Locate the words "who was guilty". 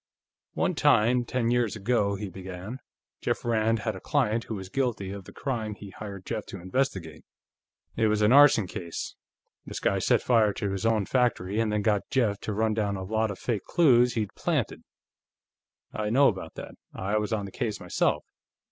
4.45-5.11